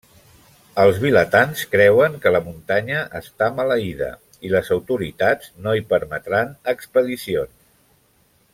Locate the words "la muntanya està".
2.35-3.51